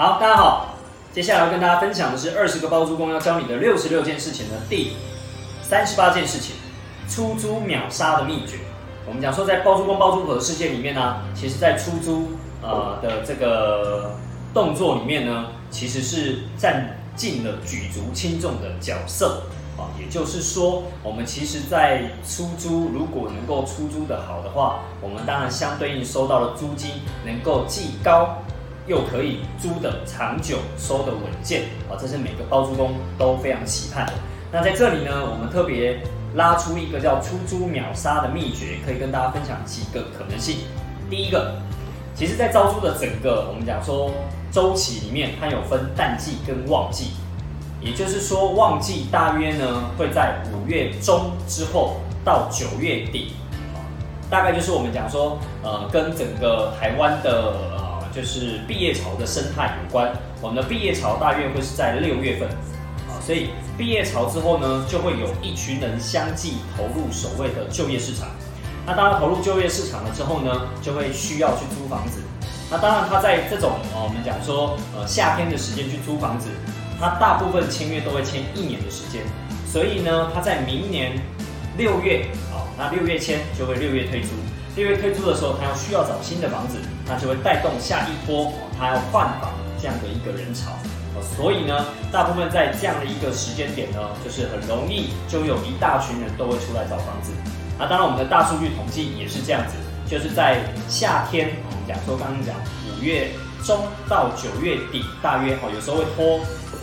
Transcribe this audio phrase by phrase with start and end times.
[0.00, 0.76] 好，大家好，
[1.12, 4.96] 接下来要跟大家分享的是二十个包租公要教你的六十六件事情的第
[5.62, 6.56] 三十八件事情，
[7.06, 8.60] 出租秒杀的秘诀。
[9.06, 12.30] 我们讲说，在包租公包租婆的世界里面呢，其实在出租
[12.62, 14.12] 呃的这个
[14.54, 19.42] 动作里面呢，其实是占尽了举足轻重的角色。
[19.76, 26.90] 啊，也就是说，我们其实，在出租如果能够出租的好的话，我们当然相对应收到的租金
[27.26, 28.38] 能够既高
[28.90, 34.12] 又可以租的长久，收的稳健啊，这是每个包租公都非常期盼的。
[34.50, 36.00] 那在这里呢，我们特别
[36.34, 40.56] 拉出一个叫出租秒杀的秘诀，可以跟大家分享几个可能性。
[41.08, 41.54] 第一个，
[42.16, 44.10] 其实，在招租的整个我们讲说
[44.50, 47.12] 周期里面，它有分淡季跟旺季。
[47.80, 53.34] 也就是说，旺季大约呢会在五月中之后到九月底，
[54.28, 57.54] 大概就是我们讲说，呃，跟整个台湾的
[58.14, 60.12] 就是毕业潮的生态有关。
[60.40, 62.48] 我们的毕业潮大约会是在六月份，
[63.08, 68.28] 啊，所以毕业潮之后呢，就会有一群人相继投入所谓的就业市场。
[68.86, 72.20] 那当然投入就业市场了之后呢，就会需要去租房子。
[72.70, 76.48] 那当然他在这种呃我们讲说呃夏天的时间去租房子。
[77.02, 79.22] 他大部分签约都会签一年的时间，
[79.66, 81.12] 所以呢，他在明年
[81.78, 84.28] 六月啊，那六月签就会六月退出。
[84.80, 90.72] 因为推出的时候，他要需要找新的房子，那就会带动下一波他要换房这样的一个人潮。
[91.36, 97.30] 所以呢，大部分在这样的一个时间点呢，就是很容易就有一大群人都会出来找房子。
[97.78, 99.74] 那当然，我们的大数据统计也是这样子，
[100.08, 100.56] 就是在
[100.88, 102.56] 夏天，我们讲说刚刚讲
[102.88, 106.40] 五月中到九月底，大约哦，有时候会拖。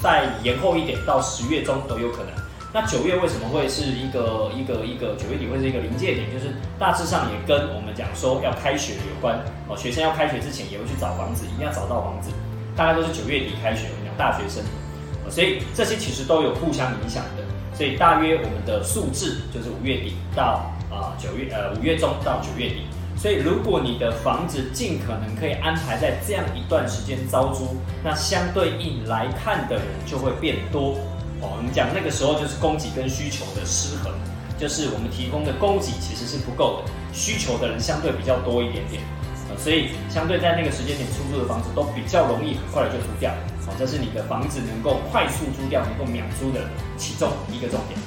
[0.00, 2.32] 再延后一点到十月中都有可能。
[2.72, 6.30] 那九月为什么会是一个一个一个九月底会是一个临界点？
[6.32, 9.36] 就是大致上也跟我们讲说要开学有关
[9.68, 9.76] 哦。
[9.76, 12.30] 学生要开学之前也会去找房子，一定要找到房子。
[12.76, 14.62] 大概都是九月底开学，我们讲大学生，
[15.28, 17.42] 所以这些其实都有互相影响的。
[17.74, 22.86] 所以大约我们的数字就是五月底到啊九月呃五月中到九月底。
[23.16, 30.96] 所以，如果你的房子尽可能可以安排在这样一段时间招租，那相对应来看的人就会变多
[31.40, 31.56] 哦。
[31.56, 34.12] 我们讲那个时候就是供给跟需求的失衡，
[34.58, 39.02] 就是我们提供的供给其实是不够的，需求的人相对比较多一点点，
[39.58, 43.30] 所以相对在那个时间点出租的房子都比较容易很快的就租掉
[43.66, 43.74] 哦。
[43.78, 46.60] 这是你的房子能够快速租掉、能够秒租的
[46.96, 47.98] 其中一个重点。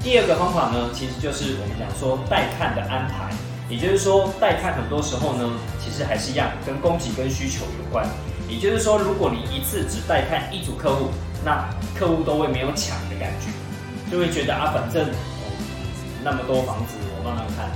[0.00, 3.32] 第二个方法呢，其实就是我们讲说带看的安排。
[3.66, 8.06] 也就是说，带看很多时候呢，其实还是一样，跟供给跟需求有关。
[8.54, 11.10] 也就是说，如果你一次只带看一组客户，
[11.44, 13.50] 那客户都会没有抢的感觉，
[14.12, 15.08] 就会觉得啊，反正
[16.22, 17.68] 那么多房子我慢慢看。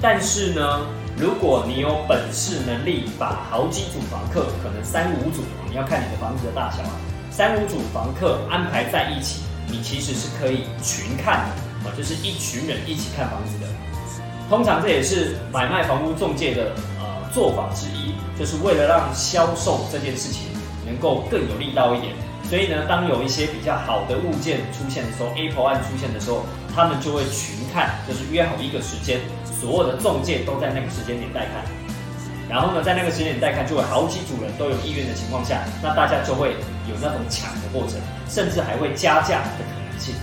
[0.00, 0.80] 但是呢，
[1.16, 6.98] 如果你有本事能力把好几组房客，可能三五组，你要看你的房子的大小啊，
[7.30, 13.68] 三五组房客安排在一起，你其实是可以群看的啊，就是一群人一起看房子的。
[14.50, 16.72] 通常这也是买卖房屋中介的
[17.34, 20.42] 做法之一，就是为了让销售这件事情
[20.86, 22.14] 能够更有力道一点。
[22.48, 26.44] 所以呢，当有一些比较好的物件出现的时候，Apple 案出现的时候，
[26.76, 29.18] 他们就会群看，就是约好一个时间，
[29.60, 31.64] 所有的中介都在那个时间点带看。
[32.48, 36.50] 然后呢，在那个时间点带看，就会好几组人都有意愿的情况下，那大家就会
[36.86, 40.14] 有那种抢的过程，甚至还会加价的可能性。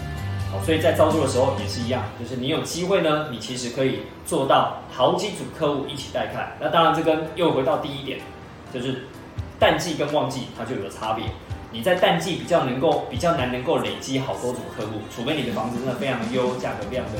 [0.65, 6.55] 所以在招租的时候也是一样，就是你有机会呢，你其实可以做到好几组客户一起带看。
[6.59, 8.19] 那当然，这跟又回到第一点，
[8.73, 9.07] 就是
[9.59, 11.25] 淡季跟旺季它就有差别。
[11.71, 17.19] 你在淡季比较能够比较难能够累积好多组客户，除非你的房子真的非常优，价格非常的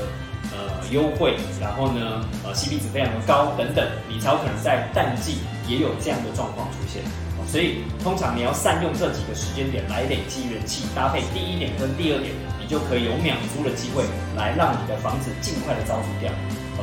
[0.52, 5.38] 呃优惠，然后呢呃 CP 值非常的高等等，你才有可能在淡季
[5.68, 7.02] 也有这样的状况出现。
[7.48, 12.32] 所以通常你要善用这几个时间点来累积人气，搭配第一点跟第二点。
[12.72, 14.06] 就可以有秒租的机会，
[14.38, 16.32] 来让你的房子尽快的招租掉。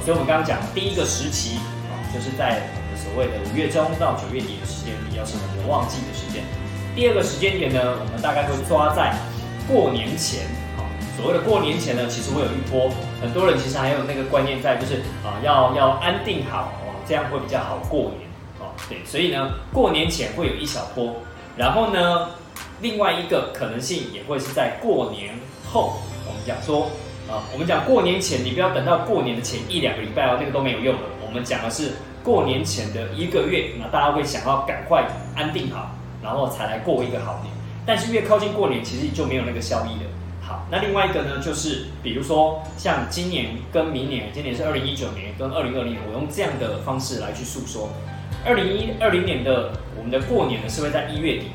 [0.04, 1.56] 所以我们刚刚讲第一个时期
[1.88, 6.44] 啊，就是在我们所谓的五月中到九月底的时间，比较是我们的旺季的时间。
[6.94, 9.16] 第二个时间点呢，我们大概会抓在
[9.66, 10.44] 过年前。
[10.76, 10.84] 好，
[11.16, 12.92] 所谓的过年前呢，其实会有一波，
[13.22, 18.28] 很多人其实还有那个观念在，就是啊，要要安定好哦，这样会比较好过年。
[18.60, 21.16] 哦，对，所以呢，过年前会有一小波，
[21.56, 22.28] 然后呢，
[22.80, 25.34] 另外一个可能性也会是在过年。
[25.70, 26.90] 后，我们讲说，
[27.28, 31.02] 啊，我们讲过年前，你不要等到过年的前一两个礼拜哦，那个都没有用的。
[31.26, 31.92] 我们讲的是
[32.24, 35.90] 过年前的一个月，那大家会想要赶快安定好，
[36.22, 37.52] 然后才来过一个好年。
[37.84, 40.10] 但是越靠近过年，其实就没有那个效益了。
[40.40, 47.90] 好，那另外一个呢，就是比如说像今年跟明年，今年是二零一九年跟二零二零年，我用这样的方式来去诉说。
[48.46, 51.48] 二零一二零年的我们的过年呢是会在一月底。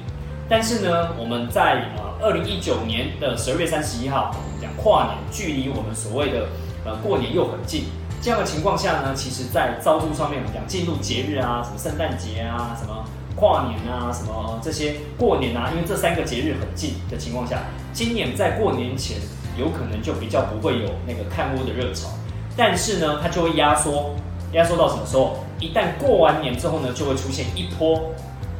[0.54, 6.46] 但是呢，我们在呃二零一九年的十二月三十一号，我们讲跨年，距离我们所谓的
[6.86, 7.86] 呃过年又很近。
[8.22, 13.04] 这样的情况下呢，其实在招租上面，我们讲进入节日啊，什么圣诞节啊，什么
[13.36, 19.18] 跨年啊，什么这些过年啊，因为这三个节日很近的情况下，今年在过年前
[19.58, 22.10] 有可能就比较不会有那个看屋的热潮。
[22.56, 24.14] 但是呢，它就会压缩，
[24.52, 25.38] 压缩到什么时候？
[25.60, 28.14] 一旦过完年之后呢，就会出现一波，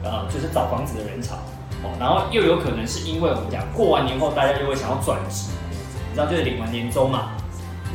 [0.04, 1.36] 呃，就是找房子的人潮。
[2.00, 5.52] 然后又有可能是因为我们讲过完年后，大家又会想要转职，
[6.10, 7.32] 你知道就是领完年终嘛，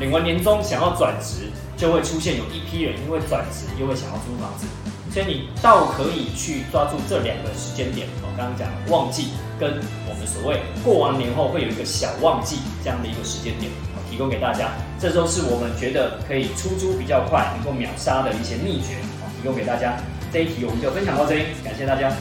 [0.00, 4.66] 领完年终想要转职，就会出现有一批人因为转职又会想要租房子，
[5.12, 8.06] 所以你倒可以去抓住这两个时间点。
[8.22, 13.70] 我刚刚讲旺季跟我们所谓过完年后会有一个小旺季这样的一个时间点，
[14.10, 14.70] 提供给大家。
[15.00, 18.96] 这都是我们觉得可以出租比较快、能够秒杀的一些秘诀，
[19.40, 19.96] 提供给大家。
[20.32, 22.12] 这一题我们就分享到这里，感谢大家。